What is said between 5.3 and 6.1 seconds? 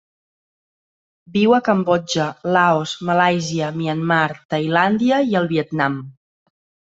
i el Vietnam.